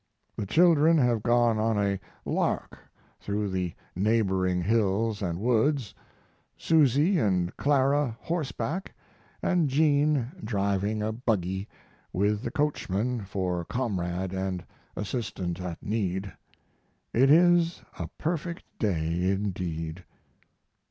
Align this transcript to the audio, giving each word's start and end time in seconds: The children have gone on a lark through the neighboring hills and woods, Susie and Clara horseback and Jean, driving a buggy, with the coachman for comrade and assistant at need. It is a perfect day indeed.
The 0.35 0.47
children 0.47 0.97
have 0.97 1.21
gone 1.21 1.59
on 1.59 1.77
a 1.77 1.99
lark 2.25 2.79
through 3.19 3.49
the 3.49 3.75
neighboring 3.95 4.59
hills 4.63 5.21
and 5.21 5.39
woods, 5.39 5.93
Susie 6.57 7.19
and 7.19 7.55
Clara 7.55 8.17
horseback 8.19 8.93
and 9.43 9.69
Jean, 9.69 10.31
driving 10.43 11.03
a 11.03 11.11
buggy, 11.11 11.67
with 12.11 12.41
the 12.41 12.49
coachman 12.49 13.25
for 13.25 13.63
comrade 13.65 14.33
and 14.33 14.65
assistant 14.95 15.61
at 15.61 15.83
need. 15.83 16.33
It 17.13 17.29
is 17.29 17.83
a 17.99 18.07
perfect 18.17 18.63
day 18.79 19.29
indeed. 19.29 20.03